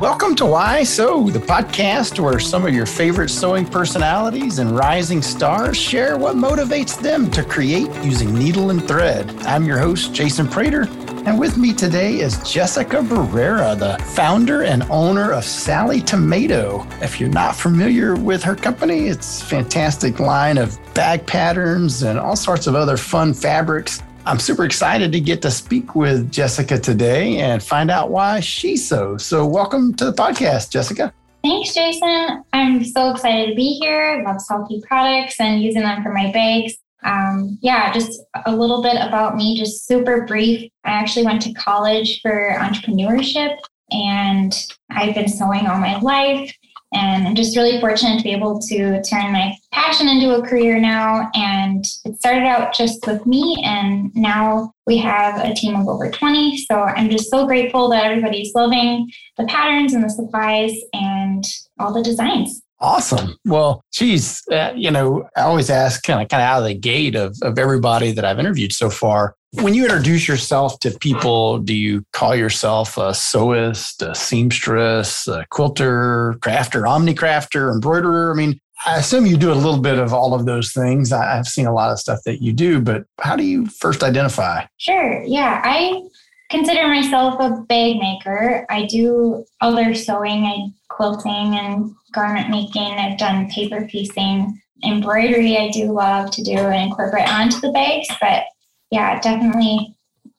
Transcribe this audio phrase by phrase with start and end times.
[0.00, 5.20] Welcome to Why Sew, the podcast where some of your favorite sewing personalities and rising
[5.20, 9.28] stars share what motivates them to create using needle and thread.
[9.40, 10.82] I'm your host, Jason Prater,
[11.26, 16.86] and with me today is Jessica Barrera, the founder and owner of Sallie Tomato.
[17.02, 22.20] If you're not familiar with her company, it's a fantastic line of bag patterns and
[22.20, 26.78] all sorts of other fun fabrics I'm super excited to get to speak with Jessica
[26.78, 29.24] today and find out why she sews.
[29.24, 31.14] So, welcome to the podcast, Jessica.
[31.42, 32.44] Thanks, Jason.
[32.52, 34.02] I'm so excited to be here.
[34.02, 36.74] I love Sulky products and using them for my bags.
[37.04, 40.70] Um, yeah, just a little bit about me, just super brief.
[40.84, 43.56] I actually went to college for entrepreneurship
[43.90, 44.54] and
[44.90, 46.54] I've been sewing all my life.
[46.92, 50.80] And I'm just really fortunate to be able to turn my passion into a career
[50.80, 51.30] now.
[51.34, 56.10] And it started out just with me, and now we have a team of over
[56.10, 56.56] 20.
[56.58, 61.44] So I'm just so grateful that everybody's loving the patterns and the supplies and
[61.78, 62.62] all the designs.
[62.80, 63.36] Awesome.
[63.44, 66.74] Well, geez, uh, you know, I always ask kind of kind of out of the
[66.74, 69.34] gate of, of everybody that I've interviewed so far.
[69.52, 75.46] When you introduce yourself to people, do you call yourself a sewist, a seamstress, a
[75.50, 78.30] quilter, crafter, omnicrafter, embroiderer?
[78.30, 81.12] I mean, I assume you do a little bit of all of those things.
[81.12, 84.66] I've seen a lot of stuff that you do, but how do you first identify?
[84.76, 85.24] Sure.
[85.24, 85.60] Yeah.
[85.64, 86.02] I
[86.50, 88.66] consider myself a bag maker.
[88.68, 92.92] I do other sewing, I quilting and garment making.
[92.92, 95.56] I've done paper piecing, embroidery.
[95.56, 98.44] I do love to do and incorporate onto the bags, but
[98.90, 99.94] yeah, definitely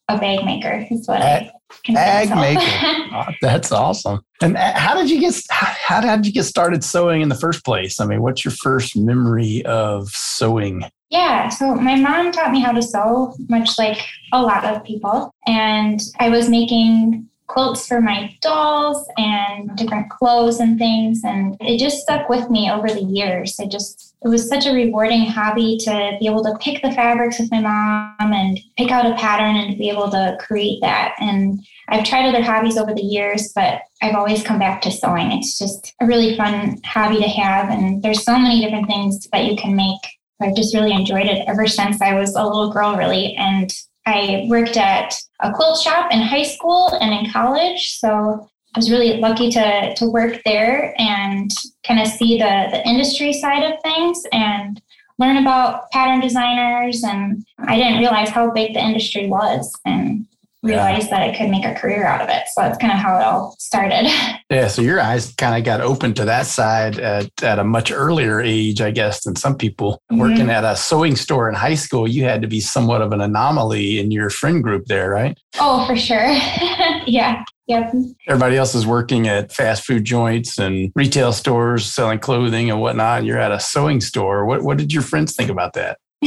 [0.08, 1.50] a bag maker is what I
[1.88, 2.60] bag maker.
[3.14, 4.20] oh, that's awesome.
[4.42, 7.64] And uh, how did you get how did you get started sewing in the first
[7.64, 8.00] place?
[8.00, 10.82] I mean, what's your first memory of sewing?
[11.10, 13.98] Yeah, so my mom taught me how to sew, much like
[14.32, 15.34] a lot of people.
[15.46, 21.22] And I was making quilts for my dolls and different clothes and things.
[21.24, 23.58] And it just stuck with me over the years.
[23.58, 27.40] It just, it was such a rewarding hobby to be able to pick the fabrics
[27.40, 31.14] with my mom and pick out a pattern and be able to create that.
[31.18, 35.32] And I've tried other hobbies over the years, but I've always come back to sewing.
[35.32, 37.68] It's just a really fun hobby to have.
[37.70, 40.00] And there's so many different things that you can make.
[40.40, 43.34] I've just really enjoyed it ever since I was a little girl, really.
[43.34, 43.70] And
[44.06, 47.98] I worked at a quilt shop in high school and in college.
[47.98, 51.50] So I was really lucky to, to work there and
[51.86, 54.80] kind of see the, the industry side of things and
[55.18, 57.02] learn about pattern designers.
[57.04, 59.72] And I didn't realize how big the industry was.
[59.84, 60.26] And
[60.62, 61.18] realized yeah.
[61.18, 62.42] that I could make a career out of it.
[62.52, 64.10] So that's kind of how it all started.
[64.50, 64.66] Yeah.
[64.66, 68.40] So your eyes kind of got open to that side at, at a much earlier
[68.40, 70.02] age, I guess, than some people.
[70.10, 70.20] Mm-hmm.
[70.20, 73.20] Working at a sewing store in high school, you had to be somewhat of an
[73.20, 75.38] anomaly in your friend group there, right?
[75.60, 76.26] Oh, for sure.
[77.06, 77.44] yeah.
[77.68, 77.94] Yep.
[78.26, 83.24] Everybody else is working at fast food joints and retail stores selling clothing and whatnot.
[83.24, 84.46] You're at a sewing store.
[84.46, 85.98] What, what did your friends think about that?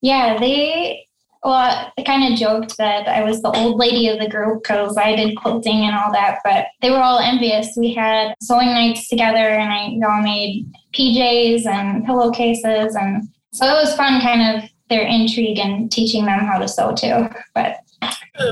[0.00, 1.04] yeah, they
[1.42, 4.96] well, I kind of joked that I was the old lady of the group because
[4.96, 7.74] I did quilting and all that, but they were all envious.
[7.76, 12.94] We had sewing nights together and I we all made PJs and pillowcases.
[12.94, 16.94] And so it was fun, kind of their intrigue and teaching them how to sew
[16.94, 17.28] too.
[17.54, 17.78] But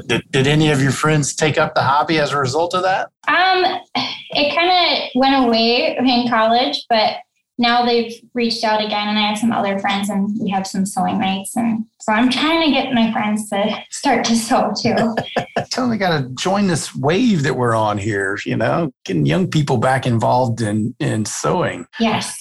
[0.06, 3.10] did, did any of your friends take up the hobby as a result of that?
[3.28, 3.80] Um,
[4.30, 7.16] it kind of went away in college, but
[7.58, 10.86] now they've reached out again and I have some other friends and we have some
[10.86, 14.94] sewing nights and so I'm trying to get my friends to start to sew too.
[15.70, 19.26] Tell them they got to join this wave that we're on here, you know, getting
[19.26, 21.86] young people back involved in in sewing.
[21.98, 22.40] Yes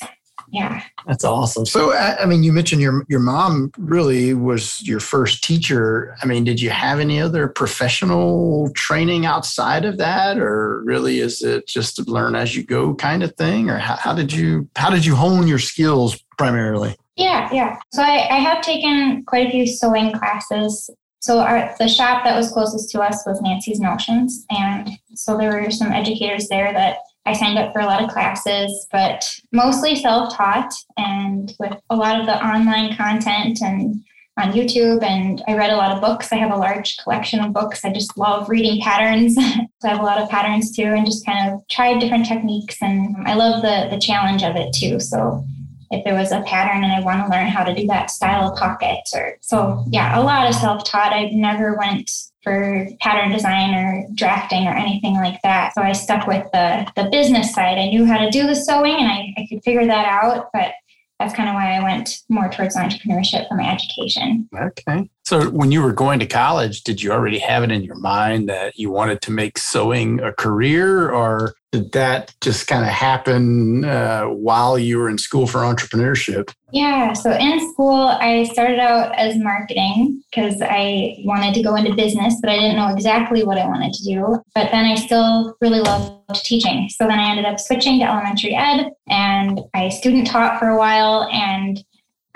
[0.51, 0.83] yeah.
[1.05, 1.65] That's awesome.
[1.65, 6.15] So i mean you mentioned your your mom really was your first teacher.
[6.21, 10.37] I mean did you have any other professional training outside of that?
[10.37, 13.69] Or really is it just a learn as you go kind of thing?
[13.69, 16.95] Or how, how did you how did you hone your skills primarily?
[17.15, 17.77] Yeah yeah.
[17.93, 20.89] So I, I have taken quite a few sewing classes.
[21.19, 25.61] So our, the shop that was closest to us was Nancy's Notions, and so there
[25.61, 29.95] were some educators there that I signed up for a lot of classes, but mostly
[29.95, 34.01] self taught and with a lot of the online content and
[34.37, 35.03] on YouTube.
[35.03, 36.31] And I read a lot of books.
[36.31, 37.83] I have a large collection of books.
[37.83, 39.35] I just love reading patterns.
[39.35, 39.41] so
[39.83, 42.77] I have a lot of patterns too, and just kind of tried different techniques.
[42.81, 44.99] And I love the, the challenge of it too.
[45.01, 45.43] So
[45.91, 48.51] if there was a pattern and I want to learn how to do that style
[48.51, 51.13] of pocket or so yeah, a lot of self-taught.
[51.13, 52.11] I've never went
[52.47, 55.73] for pattern design or drafting or anything like that.
[55.75, 57.77] So I stuck with the the business side.
[57.77, 60.71] I knew how to do the sewing and I, I could figure that out, but
[61.19, 64.47] that's kind of why I went more towards entrepreneurship for my education.
[64.55, 65.09] Okay.
[65.25, 68.47] So when you were going to college, did you already have it in your mind
[68.49, 73.85] that you wanted to make sewing a career or did that just kind of happen
[73.85, 76.51] uh, while you were in school for entrepreneurship?
[76.71, 81.95] Yeah, so in school, I started out as marketing because I wanted to go into
[81.95, 84.43] business, but I didn't know exactly what I wanted to do.
[84.53, 86.89] But then I still really loved teaching.
[86.89, 90.77] So then I ended up switching to elementary ed and I student taught for a
[90.77, 91.29] while.
[91.31, 91.81] And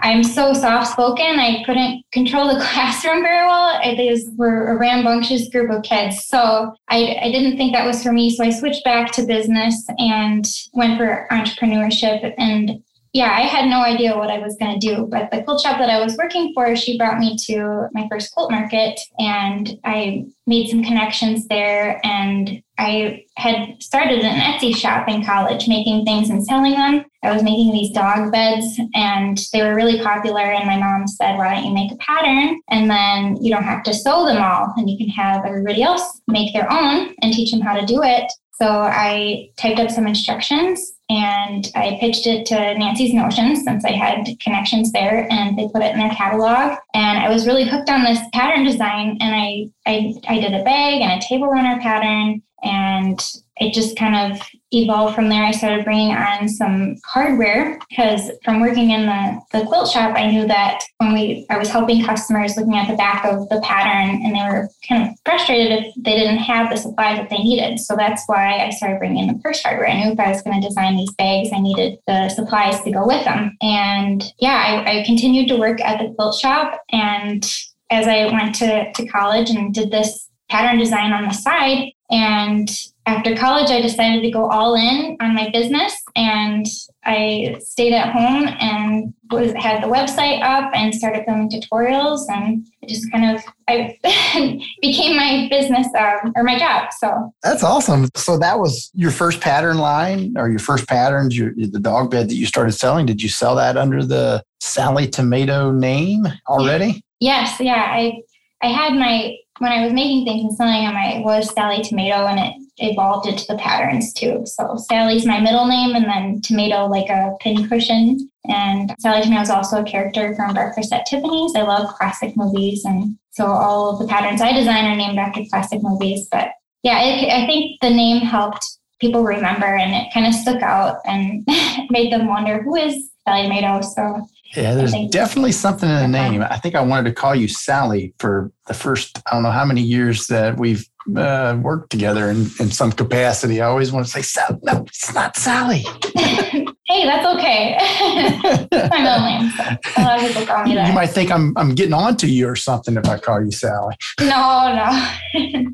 [0.01, 3.80] I'm so soft spoken, I couldn't control the classroom very well.
[3.83, 6.25] They were a rambunctious group of kids.
[6.25, 8.36] So I, I didn't think that was for me.
[8.36, 12.33] So I switched back to business and went for entrepreneurship.
[12.38, 12.83] And
[13.13, 15.06] yeah, I had no idea what I was going to do.
[15.06, 18.34] But the quilt shop that I was working for, she brought me to my first
[18.34, 22.00] quilt market and I made some connections there.
[22.06, 27.04] And I had started an Etsy shop in college making things and selling them.
[27.22, 30.44] I was making these dog beds and they were really popular.
[30.44, 32.62] And my mom said, Why don't you make a pattern?
[32.69, 36.22] And then you don't have to sew them all and you can have everybody else
[36.28, 38.31] make their own and teach them how to do it.
[38.54, 43.92] So I typed up some instructions and I pitched it to Nancy's Notions since I
[43.92, 46.78] had connections there and they put it in their catalog.
[46.94, 50.63] And I was really hooked on this pattern design and I, I, I did a
[50.63, 53.19] bag and a table runner pattern and
[53.62, 54.42] it just kind of
[54.72, 55.44] evolved from there.
[55.44, 60.31] I started bringing on some hardware because from working in the, the quilt shop, I
[60.31, 64.22] knew that when we I was helping customers looking at the back of the pattern
[64.24, 67.80] and they were kind of frustrated if they didn't have the supplies that they needed.
[67.80, 69.90] So that's why I started bringing in the purse hardware.
[69.90, 72.92] I knew if I was going to design these bags, I needed the supplies to
[72.92, 73.56] go with them.
[73.62, 77.46] And yeah, I, I continued to work at the quilt shop and
[77.92, 81.92] as I went to, to college and did this pattern design on the side.
[82.12, 82.69] And
[83.06, 86.66] after college, I decided to go all in on my business and
[87.04, 92.68] I stayed at home and was, had the website up and started filming tutorials and
[92.81, 93.98] it just kind of I
[94.81, 96.90] became my business um, or my job.
[97.00, 98.08] So that's awesome.
[98.16, 102.30] So that was your first pattern line or your first patterns, your, the dog bed
[102.30, 103.06] that you started selling.
[103.06, 107.04] Did you sell that under the Sallie Tomato name already?
[107.19, 107.60] Yes.
[107.60, 107.86] Yeah.
[107.88, 108.22] I,
[108.62, 112.25] I had my when I was making things and selling them, I was Sallie Tomato
[112.25, 114.42] and it evolved into the patterns too.
[114.46, 118.28] So Sally's my middle name and then Tomato like a pin cushion.
[118.48, 121.54] And Sally Tomato is also a character from Breakfast at Tiffany's.
[121.56, 122.84] I love classic movies.
[122.86, 126.28] And so all of the patterns I design are named after classic movies.
[126.31, 126.50] But
[126.81, 128.66] yeah, it, I think the name helped
[129.00, 131.48] people remember and it kind of stuck out and
[131.92, 133.81] made them wonder who is Sallie Tomato.
[133.81, 136.42] So yeah, there's definitely something in the name.
[136.42, 139.65] I think I wanted to call you Sally for the first, I don't know how
[139.65, 143.62] many years that we've uh, worked together in, in some capacity.
[143.62, 144.59] I always want to say, Sally.
[144.63, 145.86] No, it's not Sally.
[146.15, 147.77] hey, that's okay.
[148.71, 149.51] my middle name.
[149.51, 149.63] So
[149.98, 150.88] a lot of people call me that.
[150.88, 153.51] You might think I'm, I'm getting on to you or something if I call you
[153.51, 153.95] Sally.
[154.19, 155.71] No, no.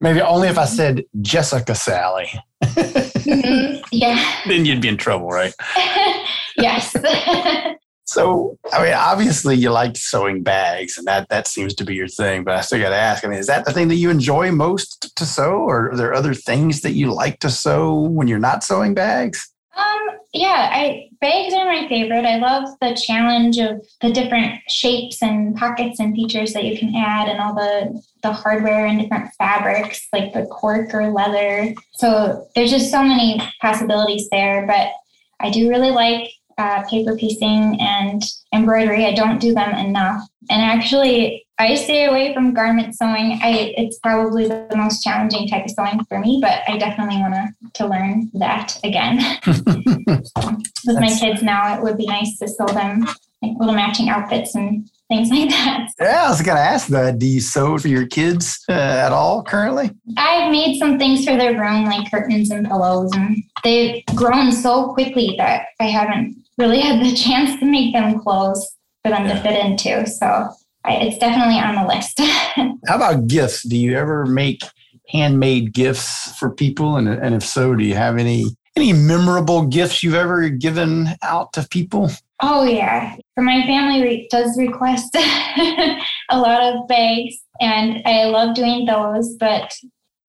[0.00, 2.30] Maybe only if I said Jessica Sally.
[2.62, 3.82] mm-hmm.
[3.90, 4.34] Yeah.
[4.46, 5.52] Then you'd be in trouble, right?
[6.56, 6.92] yes.
[8.04, 12.08] so, I mean, obviously you like sewing bags and that, that seems to be your
[12.08, 14.10] thing, but I still got to ask, I mean, is that the thing that you
[14.10, 18.28] enjoy most to sew or are there other things that you like to sew when
[18.28, 19.52] you're not sewing bags?
[19.78, 22.24] Um, yeah, I bags are my favorite.
[22.24, 26.94] I love the challenge of the different shapes and pockets and features that you can
[26.96, 31.72] add and all the the hardware and different fabrics like the cork or leather.
[31.92, 34.90] So there's just so many possibilities there, but
[35.38, 38.20] I do really like uh, paper piecing and
[38.52, 39.06] embroidery.
[39.06, 40.28] I don't do them enough.
[40.50, 43.40] And actually, I stay away from garment sewing.
[43.42, 47.34] I it's probably the most challenging type of sewing for me, but I definitely want
[47.34, 49.18] to to learn that again.
[49.46, 53.06] with my kids now, it would be nice to sew them
[53.42, 55.88] like little matching outfits and things like that.
[56.00, 57.18] Yeah, I was going to ask that.
[57.18, 59.90] Do you sew for your kids uh, at all currently?
[60.16, 64.92] I've made some things for their room, like curtains and pillows, and they've grown so
[64.92, 69.34] quickly that I haven't really had the chance to make them clothes for them yeah.
[69.34, 70.06] to fit into.
[70.06, 70.48] So
[70.88, 72.20] it's definitely on the list.
[72.86, 73.62] How about gifts?
[73.62, 74.62] Do you ever make
[75.08, 76.96] handmade gifts for people?
[76.96, 81.52] And, and if so, do you have any any memorable gifts you've ever given out
[81.54, 82.10] to people?
[82.40, 88.54] Oh yeah, for my family re- does request a lot of bags, and I love
[88.54, 89.34] doing those.
[89.36, 89.74] But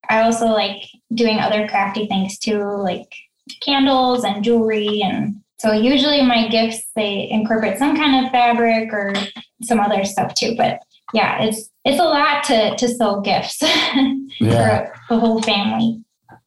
[0.10, 0.82] I also like
[1.14, 3.14] doing other crafty things too, like
[3.62, 5.02] candles and jewelry.
[5.04, 9.14] And so usually my gifts they incorporate some kind of fabric or
[9.62, 10.56] some other stuff too.
[10.58, 10.80] But
[11.14, 13.62] yeah, it's it's a lot to to sew gifts
[14.40, 14.88] yeah.
[14.88, 16.02] for the whole family.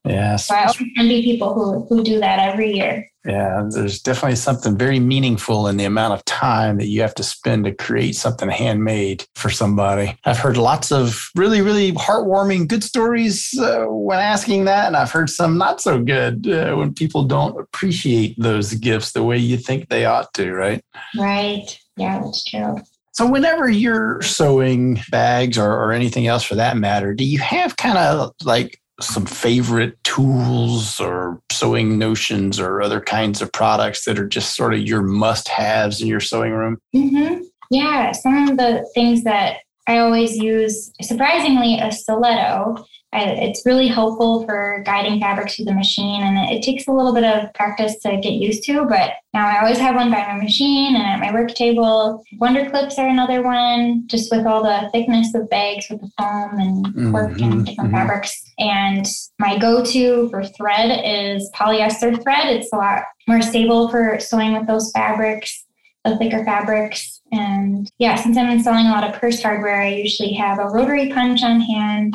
[0.04, 0.48] Yes.
[0.48, 3.08] So I always envy people who, who do that every year.
[3.24, 7.22] Yeah, there's definitely something very meaningful in the amount of time that you have to
[7.22, 10.18] spend to create something handmade for somebody.
[10.24, 15.12] I've heard lots of really, really heartwarming, good stories uh, when asking that, and I've
[15.12, 19.56] heard some not so good uh, when people don't appreciate those gifts the way you
[19.56, 20.84] think they ought to, right?
[21.16, 21.78] Right.
[21.96, 22.76] Yeah, that's true.
[23.12, 27.76] So, whenever you're sewing bags or, or anything else for that matter, do you have
[27.76, 34.18] kind of like some favorite tools or sewing notions or other kinds of products that
[34.18, 36.78] are just sort of your must haves in your sewing room?
[36.94, 37.42] Mm-hmm.
[37.70, 42.84] Yeah, some of the things that I always use, surprisingly, a stiletto
[43.14, 46.92] I, it's really helpful for guiding fabric through the machine, and it, it, takes a
[46.92, 48.86] little bit of practice to get used to.
[48.86, 52.24] But now I always have one by my machine and at my work table.
[52.38, 56.58] Wonder clips are another one, just with all the thickness of bags with the foam
[56.58, 57.98] and work mm-hmm, and different mm-hmm.
[57.98, 58.50] fabrics.
[58.58, 59.06] And
[59.38, 62.48] my go-to for thread is polyester thread.
[62.48, 65.66] It's a lot more stable for sewing with those fabrics,
[66.06, 67.20] the thicker fabrics.
[67.32, 71.10] And yeah, since I'm installing a lot of purse hardware, I usually have a rotary
[71.10, 72.14] punch on hand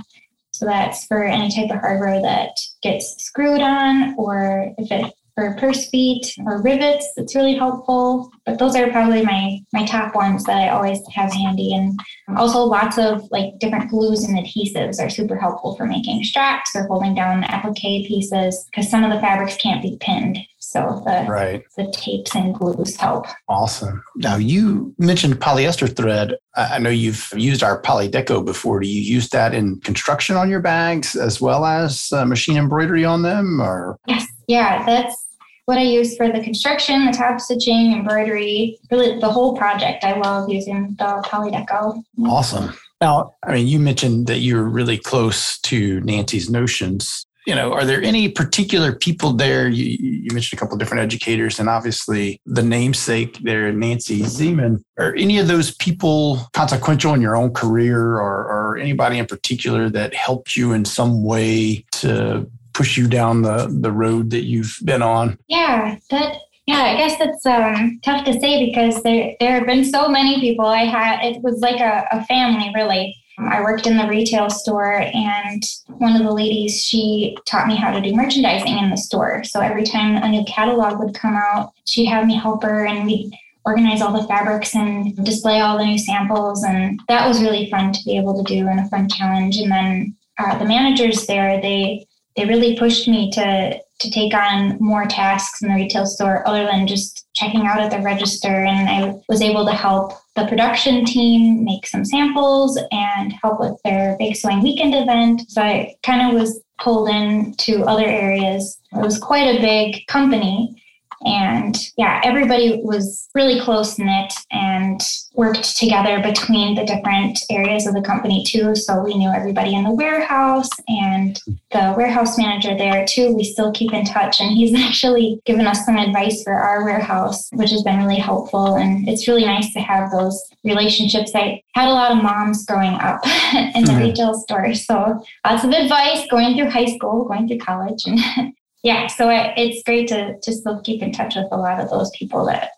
[0.58, 5.56] so that's for any type of hardware that gets screwed on or if it for
[5.60, 8.32] purse feet or rivets, it's really helpful.
[8.44, 11.76] But those are probably my my top ones that I always have handy.
[11.76, 12.00] And
[12.36, 16.88] also lots of like different glues and adhesives are super helpful for making straps or
[16.88, 20.40] holding down applique pieces because some of the fabrics can't be pinned.
[20.70, 21.64] So the, right.
[21.78, 23.26] the tapes and glues help.
[23.48, 24.04] Awesome.
[24.18, 26.36] Now you mentioned polyester thread.
[26.58, 28.82] I know you've used our Polydeco before.
[28.82, 33.06] Do you use that in construction on your bags as well as uh, machine embroidery
[33.06, 33.98] on them or?
[34.08, 34.28] Yes.
[34.50, 35.26] Yeah, that's
[35.68, 40.04] what I use for the construction, the top stitching, embroidery, really the whole project.
[40.04, 42.04] I love using the Polydeco.
[42.26, 42.74] Awesome.
[43.00, 47.26] Now, I mean, you mentioned that you're really close to Nancy's Notions.
[47.48, 49.70] You know, are there any particular people there?
[49.70, 54.84] You, you mentioned a couple different educators, and obviously the namesake there, Nancy Zieman.
[55.00, 59.90] Are any of those people consequential in your own career, or, or anybody in particular
[59.92, 64.78] that helped you in some way to push you down the the road that you've
[64.84, 65.40] been on?
[65.48, 66.36] Yeah, that
[66.66, 70.42] yeah, I guess that's um, tough to say because there there have been so many
[70.42, 70.66] people.
[70.66, 73.16] I had it was like a, a family really.
[73.38, 77.92] I worked in the retail store, and one of the ladies she taught me how
[77.92, 79.44] to do merchandising in the store.
[79.44, 83.06] So every time a new catalog would come out, she'd have me help her, and
[83.06, 83.32] we'd
[83.64, 86.64] organize all the fabrics and display all the new samples.
[86.64, 89.58] And that was really fun to be able to do and a fun challenge.
[89.58, 94.78] And then uh, the managers there, they they really pushed me to to take on
[94.80, 98.88] more tasks in the retail store other than just checking out at the register and
[98.88, 104.16] i was able to help the production team make some samples and help with their
[104.20, 105.42] big sewing weekend event.
[105.50, 108.80] So i kind of was pulled into other areas.
[108.94, 110.82] It was quite a big company
[111.26, 115.02] and yeah, everybody was really close knit and
[115.34, 118.76] worked together between the different areas of the company too.
[118.76, 121.40] So we knew everybody in the warehouse and
[121.72, 123.34] the warehouse manager there too.
[123.34, 127.50] We still keep in touch and he's actually given us some advice for our warehouse,
[127.54, 128.76] which has been really helpful.
[128.76, 131.32] And it's really nice to have those relationships.
[131.34, 133.22] I had a lot of moms growing up
[133.76, 134.04] in the mm-hmm.
[134.04, 134.74] retail store.
[134.74, 138.54] So lots of advice going through high school, going through college and
[138.84, 141.90] yeah, so I, it's great to just still keep in touch with a lot of
[141.90, 142.72] those people that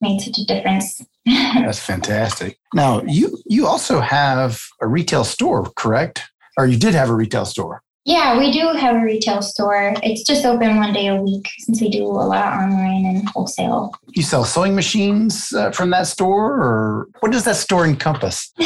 [0.00, 1.02] made such a difference.
[1.26, 2.58] That's fantastic.
[2.74, 6.22] Now, you you also have a retail store, correct?
[6.58, 7.82] Or you did have a retail store?
[8.04, 9.94] Yeah, we do have a retail store.
[10.02, 13.92] It's just open one day a week since we do a lot online and wholesale.
[14.08, 18.52] You sell sewing machines uh, from that store, or what does that store encompass?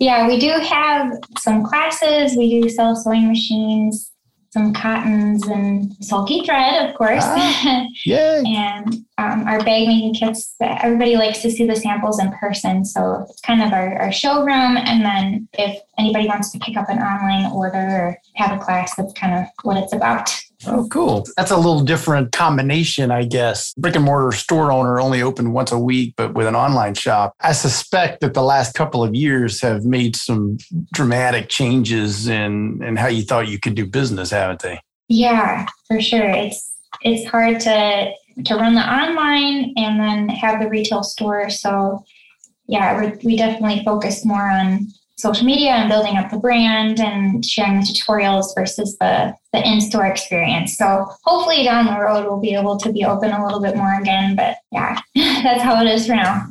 [0.00, 2.36] yeah, we do have some classes.
[2.36, 4.10] We do sell sewing machines
[4.54, 7.24] some cottons and sulky thread, of course.
[7.24, 8.44] Ah, yay.
[8.46, 12.84] and um, our bag making kits, everybody likes to see the samples in person.
[12.84, 14.76] So it's kind of our, our showroom.
[14.76, 18.94] And then if anybody wants to pick up an online order or have a class,
[18.94, 20.30] that's kind of what it's about.
[20.66, 21.26] Oh, cool.
[21.36, 23.74] That's a little different combination, I guess.
[23.74, 27.34] Brick and mortar store owner only open once a week, but with an online shop.
[27.40, 30.58] I suspect that the last couple of years have made some
[30.92, 34.80] dramatic changes in, in how you thought you could do business, haven't they?
[35.08, 36.28] Yeah, for sure.
[36.28, 38.12] It's it's hard to
[38.44, 41.50] to run the online and then have the retail store.
[41.50, 42.04] So
[42.66, 47.76] yeah, we definitely focus more on social media and building up the brand and sharing
[47.76, 50.76] the tutorials versus the, the in-store experience.
[50.76, 53.94] So hopefully down the road we'll be able to be open a little bit more
[54.00, 54.34] again.
[54.34, 56.44] But yeah, that's how it is for now.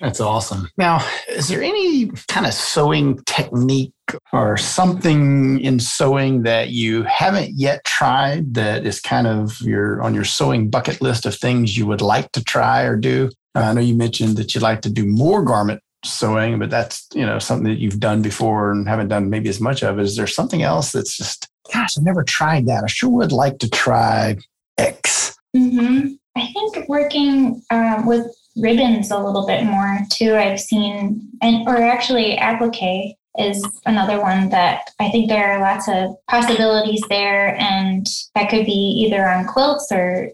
[0.00, 0.68] That's awesome.
[0.76, 3.92] Now, is there any kind of sewing technique
[4.32, 10.14] or something in sewing that you haven't yet tried that is kind of your on
[10.14, 13.30] your sewing bucket list of things you would like to try or do?
[13.54, 17.06] Uh, I know you mentioned that you'd like to do more garment sewing, but that's
[17.14, 19.98] you know something that you've done before and haven't done maybe as much of.
[19.98, 22.84] Is there something else that's just, gosh, I've never tried that.
[22.84, 24.36] I sure would like to try
[24.78, 25.36] X.
[25.56, 26.08] Mm-hmm.
[26.36, 28.26] I think working um, with
[28.56, 30.34] ribbons a little bit more too.
[30.36, 35.88] I've seen, and or actually applique is another one that I think there are lots
[35.88, 40.30] of possibilities there, and that could be either on quilts or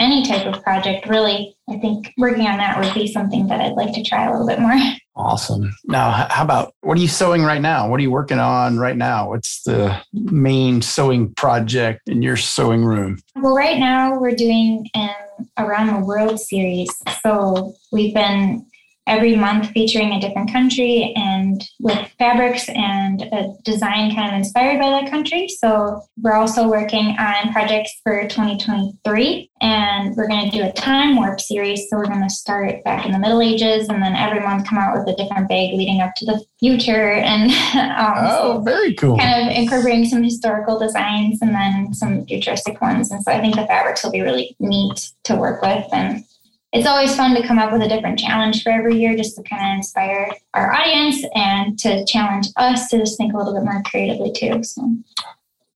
[0.00, 3.72] any type of project, really, I think working on that would be something that I'd
[3.72, 4.76] like to try a little bit more.
[5.18, 5.74] Awesome.
[5.86, 7.90] Now, how about what are you sewing right now?
[7.90, 9.30] What are you working on right now?
[9.30, 13.18] What's the main sewing project in your sewing room?
[13.34, 15.10] Well, right now we're doing an
[15.58, 16.88] Around the World series.
[17.24, 18.64] So we've been
[19.08, 24.78] every month featuring a different country and with fabrics and a design kind of inspired
[24.78, 25.48] by that country.
[25.48, 31.16] So we're also working on projects for 2023 and we're going to do a time
[31.16, 31.88] warp series.
[31.88, 34.78] So we're going to start back in the Middle Ages and then every month come
[34.78, 37.12] out with a different bag leading up to the future.
[37.12, 39.16] And um, oh, so very cool.
[39.16, 43.10] Kind of incorporating some historical designs and then some futuristic ones.
[43.10, 46.24] And so I think the fabrics will be really neat to work with and
[46.72, 49.42] it's always fun to come up with a different challenge for every year just to
[49.42, 53.64] kind of inspire our audience and to challenge us to just think a little bit
[53.64, 54.62] more creatively too.
[54.62, 54.96] So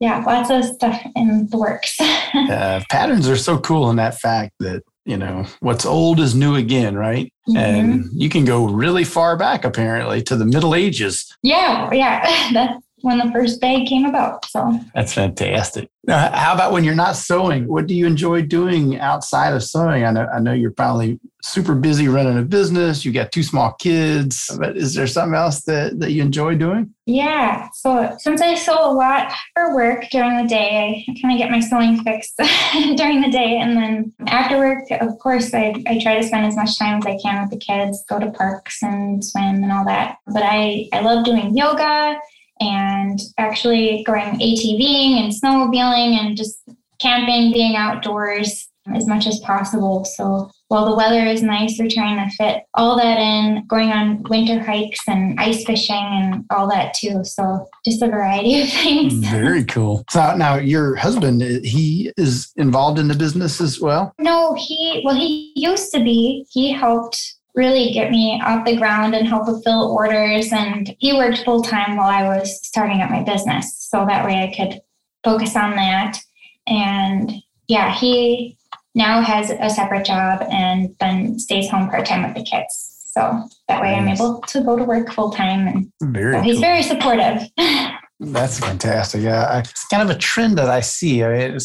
[0.01, 1.99] yeah, lots of stuff in the works.
[2.01, 6.55] uh, patterns are so cool in that fact that you know what's old is new
[6.55, 7.57] again right mm-hmm.
[7.57, 12.85] and you can go really far back apparently to the middle ages yeah yeah that's
[13.03, 14.45] when the first bag came about.
[14.47, 15.91] So that's fantastic.
[16.05, 17.69] Now, how about when you're not sewing?
[17.69, 20.05] What do you enjoy doing outside of sewing?
[20.05, 23.05] I know I know you're probably super busy running a business.
[23.05, 26.95] You got two small kids, but is there something else that, that you enjoy doing?
[27.07, 27.69] Yeah.
[27.75, 31.51] So since I sew a lot for work during the day, I kind of get
[31.51, 32.37] my sewing fixed
[32.97, 33.59] during the day.
[33.59, 37.07] And then after work, of course, I, I try to spend as much time as
[37.07, 40.19] I can with the kids, go to parks and swim and all that.
[40.27, 42.19] But I, I love doing yoga
[42.61, 46.59] and actually going ATVing and snowmobiling and just
[46.99, 50.05] camping, being outdoors as much as possible.
[50.05, 54.23] So while the weather is nice, we're trying to fit all that in, going on
[54.25, 57.23] winter hikes and ice fishing and all that too.
[57.25, 59.15] So just a variety of things.
[59.15, 60.05] Very cool.
[60.11, 64.15] So now your husband, he is involved in the business as well?
[64.19, 66.47] No, he, well, he used to be.
[66.51, 70.53] He helped really get me off the ground and help fulfill orders.
[70.53, 73.77] And he worked full time while I was starting up my business.
[73.77, 74.81] So that way I could
[75.25, 76.19] focus on that.
[76.67, 77.33] And
[77.69, 78.57] yeah, he
[78.95, 82.88] now has a separate job and then stays home part time with the kids.
[83.07, 85.69] So that way I'm able to go to work full time.
[85.69, 86.61] And very so he's cool.
[86.62, 87.43] very supportive.
[88.25, 89.23] That's fantastic.
[89.23, 91.25] Yeah, it's kind of a trend that I see.
[91.25, 91.59] I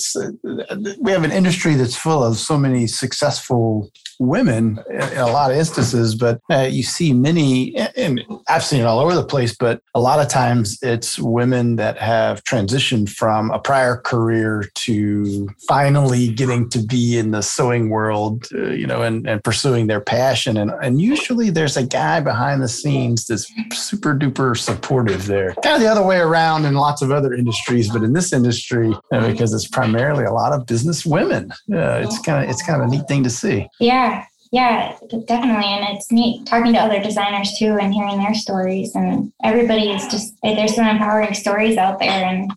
[0.73, 5.51] mean, we have an industry that's full of so many successful women in a lot
[5.51, 9.55] of instances, but uh, you see many, and I've seen it all over the place,
[9.55, 15.47] but a lot of times it's women that have transitioned from a prior career to
[15.67, 20.01] finally getting to be in the sewing world, uh, you know, and, and pursuing their
[20.01, 20.57] passion.
[20.57, 25.53] And, and usually there's a guy behind the scenes that's super duper supportive there.
[25.61, 28.93] Kind of the other way around in lots of other industries, but in this industry,
[29.11, 32.81] uh, because it's primarily a lot of business women, uh, it's kind of it's kind
[32.81, 33.67] of a neat thing to see.
[33.79, 35.65] Yeah, yeah, definitely.
[35.65, 38.95] And it's neat talking to other designers too and hearing their stories.
[38.95, 42.25] And everybody is just, there's some empowering stories out there.
[42.25, 42.51] And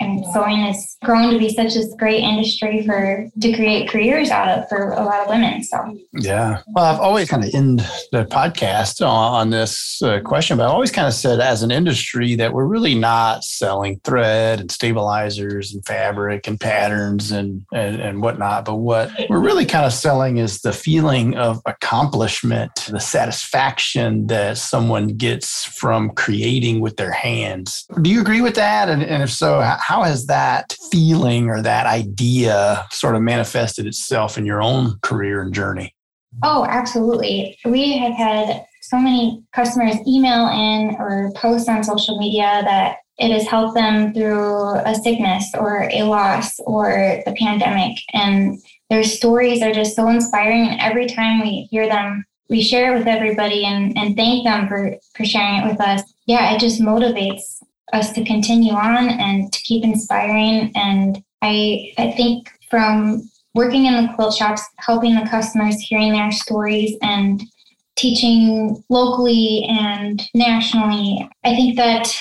[0.00, 4.48] and sewing has grown to be such a great industry for to create careers out
[4.48, 5.62] of for a lot of women.
[5.62, 7.80] So yeah, well, I've always kind of end
[8.10, 12.34] the podcast on, this uh, question, but I've always kind of said as an industry
[12.36, 18.22] that we're really not selling thread and stabilizers and fabric and patterns and and, and
[18.22, 24.26] whatnot, but what we're really kind of selling is the feeling of accomplishment, the satisfaction
[24.26, 27.86] that someone gets from creating with their hands.
[28.00, 28.88] Do you agree with that?
[28.88, 34.38] And, and if so, how has that feeling or that idea sort of manifested itself
[34.38, 35.94] in your own career and journey?
[36.42, 37.56] Oh, absolutely.
[37.64, 43.30] We have had so many customers email in or post on social media that it
[43.30, 47.96] has helped them through a sickness or a loss or the pandemic.
[48.12, 50.66] And their stories are just so inspiring.
[50.68, 54.68] And every time we hear them we share it with everybody and, and thank them
[54.68, 59.52] for, for sharing it with us, yeah, it just motivates us to continue on and
[59.52, 60.72] to keep inspiring.
[60.74, 66.32] And I, I think from working in the quilt shops, helping the customers, hearing their
[66.32, 67.42] stories, and
[67.96, 72.12] teaching locally and nationally, I think that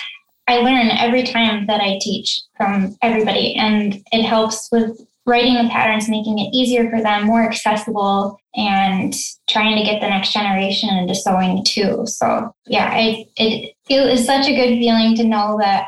[0.48, 5.70] I learn every time that I teach from everybody, and it helps with writing the
[5.70, 9.14] patterns, making it easier for them, more accessible, and
[9.50, 12.04] trying to get the next generation into sewing too.
[12.06, 15.88] So yeah, I, it, it is such a good feeling to know that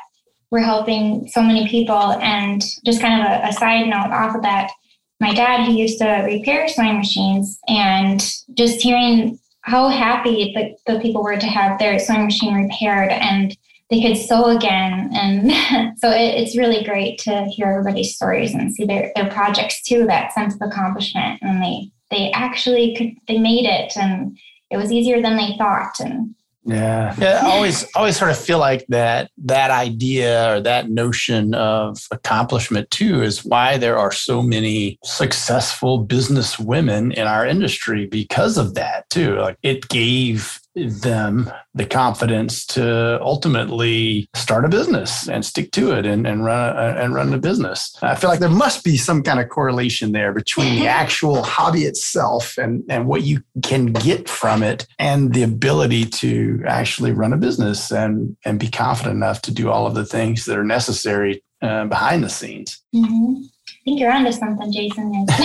[0.52, 2.14] we're helping so many people.
[2.14, 4.72] And just kind of a, a side note off of that,
[5.20, 8.22] my dad, he used to repair sewing machines and
[8.54, 13.58] just hearing how happy the, the people were to have their sewing machine repaired and
[13.90, 15.10] they could sew again.
[15.14, 15.52] And
[16.00, 20.06] so it, it's really great to hear everybody's stories and see their, their projects too,
[20.08, 21.40] that sense of accomplishment.
[21.42, 24.38] And they, they actually could, they made it and
[24.72, 26.00] it was easier than they thought.
[26.00, 27.14] And yeah.
[27.20, 27.42] Yeah.
[27.44, 32.90] I always always sort of feel like that that idea or that notion of accomplishment
[32.90, 38.74] too is why there are so many successful business women in our industry because of
[38.74, 39.36] that too.
[39.36, 46.06] Like it gave them the confidence to ultimately start a business and stick to it
[46.06, 47.96] and, and run a, and run a business.
[48.02, 51.84] I feel like there must be some kind of correlation there between the actual hobby
[51.84, 57.34] itself and, and what you can get from it and the ability to actually run
[57.34, 60.64] a business and, and be confident enough to do all of the things that are
[60.64, 62.82] necessary uh, behind the scenes.
[62.94, 63.44] Mm-hmm
[63.86, 65.26] think you're onto something, Jason.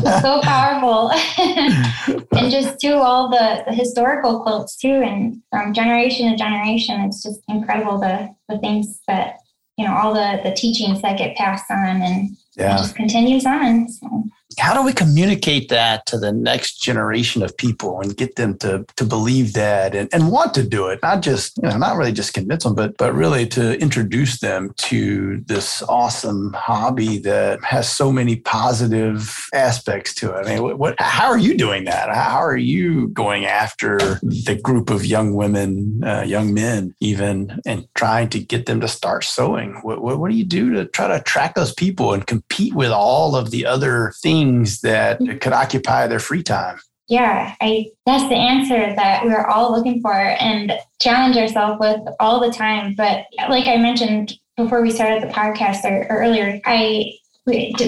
[0.00, 1.10] It's so powerful.
[2.38, 7.22] and just do all the, the, historical quilts too, and from generation to generation, it's
[7.22, 9.38] just incredible the the things that
[9.78, 12.74] you know, all the the teachings that get passed on and yeah.
[12.74, 13.88] it just continues on.
[13.88, 14.24] So
[14.58, 18.84] how do we communicate that to the next generation of people and get them to
[18.96, 21.00] to believe that and, and want to do it?
[21.02, 24.72] Not just you know not really just convince them but but really to introduce them
[24.78, 30.46] to this awesome hobby that has so many positive aspects to it.
[30.46, 32.14] I mean what, what how are you doing that?
[32.14, 37.86] How are you going after the group of young women uh, young men even and
[37.94, 39.74] trying to get them to start sewing?
[39.82, 42.90] What, what, what do you do to try to attract those people and compete with
[42.90, 46.78] all of the other things things that could occupy their free time?
[47.08, 52.38] Yeah, I that's the answer that we're all looking for and challenge ourselves with all
[52.38, 52.94] the time.
[52.96, 57.12] But like I mentioned before we started the podcast or, or earlier, I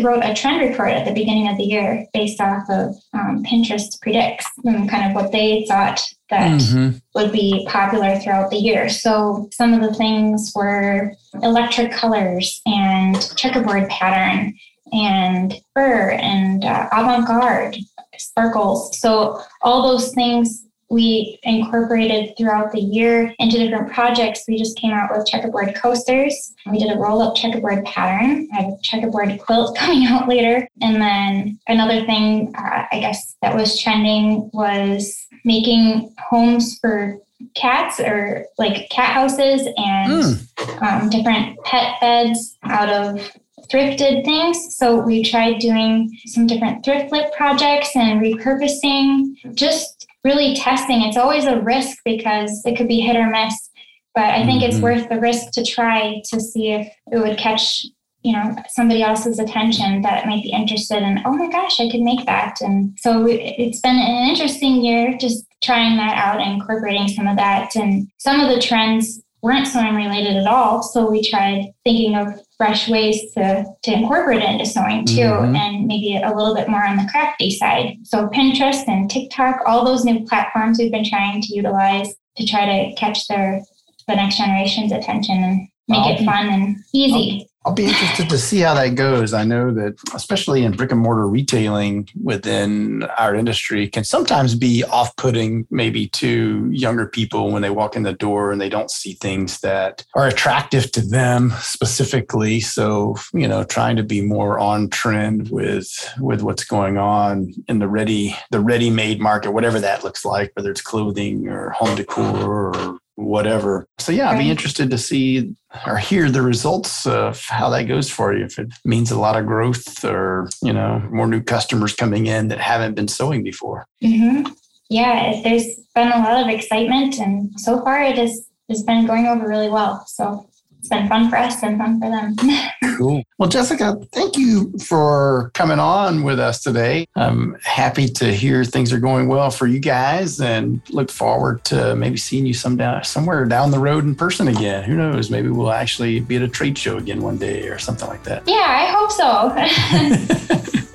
[0.02, 4.00] wrote a trend report at the beginning of the year based off of um, Pinterest
[4.00, 6.96] predicts and kind of what they thought that mm-hmm.
[7.14, 8.88] would be popular throughout the year.
[8.88, 14.54] So some of the things were electric colors and checkerboard pattern
[14.92, 17.76] and fur and uh, avant-garde
[18.18, 24.42] sparkles so all those things we incorporated throughout the year into different projects.
[24.48, 26.52] We just came out with checkerboard coasters.
[26.66, 28.48] We did a roll up checkerboard pattern.
[28.52, 30.68] I have a checkerboard quilt coming out later.
[30.82, 37.18] And then another thing, uh, I guess, that was trending was making homes for
[37.54, 40.82] cats or like cat houses and mm.
[40.82, 43.32] um, different pet beds out of
[43.72, 44.76] thrifted things.
[44.76, 51.02] So we tried doing some different thrift flip projects and repurposing, just really testing.
[51.02, 53.70] It's always a risk because it could be hit or miss,
[54.14, 54.72] but I think mm-hmm.
[54.72, 57.86] it's worth the risk to try to see if it would catch
[58.22, 62.02] you know somebody else's attention that might be interested in oh my gosh i could
[62.02, 67.08] make that and so it's been an interesting year just trying that out and incorporating
[67.08, 71.22] some of that and some of the trends weren't sewing related at all so we
[71.28, 75.56] tried thinking of fresh ways to, to incorporate it into sewing too, mm-hmm.
[75.56, 77.96] and maybe a little bit more on the crafty side.
[78.02, 82.66] So Pinterest and TikTok, all those new platforms we've been trying to utilize to try
[82.66, 83.62] to catch their
[84.08, 87.50] the next generation's attention and make I'll it fun and easy.
[87.66, 89.34] I'll be interested to see how that goes.
[89.34, 94.82] I know that, especially in brick and mortar retailing within our industry, can sometimes be
[94.84, 98.90] off putting maybe to younger people when they walk in the door and they don't
[98.90, 102.60] see things that are attractive to them specifically.
[102.60, 107.78] So, you know, trying to be more on trend with with what's going on in
[107.78, 111.94] the ready the ready made market, whatever that looks like, whether it's clothing or home
[111.94, 113.86] decor or whatever.
[113.98, 115.54] So yeah, I'd be interested to see
[115.86, 118.44] or hear the results of how that goes for you.
[118.44, 122.48] If it means a lot of growth or you know more new customers coming in
[122.48, 123.86] that haven't been sewing before.
[124.02, 124.52] Mm-hmm.
[124.88, 129.26] Yeah, there's been a lot of excitement, and so far it has has been going
[129.26, 130.04] over really well.
[130.06, 130.49] So
[130.80, 132.34] it's been fun for us and fun for them.
[132.96, 133.22] cool.
[133.36, 137.06] Well, Jessica, thank you for coming on with us today.
[137.16, 141.94] I'm happy to hear things are going well for you guys and look forward to
[141.96, 144.82] maybe seeing you some down, somewhere down the road in person again.
[144.84, 145.30] Who knows?
[145.30, 148.44] Maybe we'll actually be at a trade show again one day or something like that.
[148.46, 150.80] Yeah, I hope so.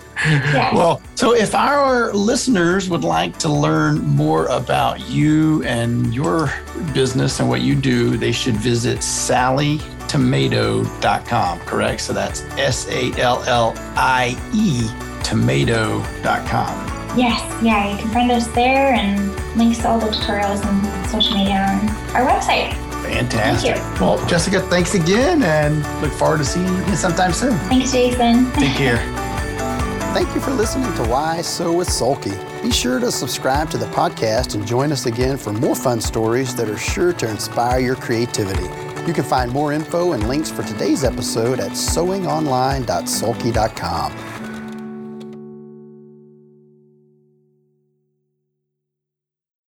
[0.74, 6.52] Well, so if our listeners would like to learn more about you and your
[6.94, 12.02] business and what you do, they should visit sallietomato.com, correct?
[12.02, 14.88] So that's S A L L I E
[15.24, 16.92] tomato.com.
[17.18, 21.34] Yes, yeah, you can find us there and links to all the tutorials and social
[21.38, 21.80] media on
[22.14, 22.74] our website.
[23.04, 23.78] Fantastic.
[23.78, 27.56] Thank Well, Jessica, thanks again and look forward to seeing you again sometime soon.
[27.70, 28.52] Thanks, Jason.
[28.54, 29.00] Take care.
[30.16, 32.32] Thank you for listening to Why Sew with Sulky.
[32.62, 36.56] Be sure to subscribe to the podcast and join us again for more fun stories
[36.56, 38.64] that are sure to inspire your creativity.
[39.06, 44.25] You can find more info and links for today's episode at sewingonline.sulky.com.